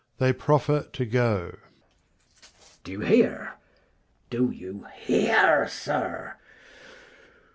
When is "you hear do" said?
2.91-4.49